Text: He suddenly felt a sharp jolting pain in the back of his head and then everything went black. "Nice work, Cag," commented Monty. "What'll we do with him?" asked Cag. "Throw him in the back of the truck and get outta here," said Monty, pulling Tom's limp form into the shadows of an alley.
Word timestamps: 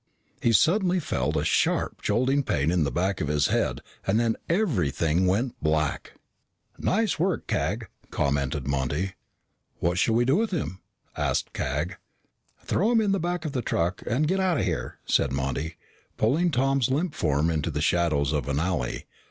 He 0.41 0.51
suddenly 0.51 0.99
felt 0.99 1.35
a 1.37 1.45
sharp 1.45 2.01
jolting 2.01 2.41
pain 2.41 2.71
in 2.71 2.85
the 2.85 2.91
back 2.91 3.21
of 3.21 3.27
his 3.27 3.49
head 3.49 3.81
and 4.07 4.19
then 4.19 4.35
everything 4.49 5.27
went 5.27 5.53
black. 5.61 6.13
"Nice 6.79 7.19
work, 7.19 7.45
Cag," 7.45 7.87
commented 8.09 8.67
Monty. 8.67 9.13
"What'll 9.77 10.15
we 10.15 10.25
do 10.25 10.37
with 10.37 10.49
him?" 10.49 10.79
asked 11.15 11.53
Cag. 11.53 11.97
"Throw 12.63 12.89
him 12.91 12.99
in 12.99 13.11
the 13.11 13.19
back 13.19 13.45
of 13.45 13.51
the 13.51 13.61
truck 13.61 14.01
and 14.07 14.27
get 14.27 14.39
outta 14.39 14.63
here," 14.63 14.97
said 15.05 15.31
Monty, 15.31 15.77
pulling 16.17 16.49
Tom's 16.49 16.89
limp 16.89 17.13
form 17.13 17.51
into 17.51 17.69
the 17.69 17.79
shadows 17.79 18.33
of 18.33 18.49
an 18.49 18.57
alley. 18.59 19.05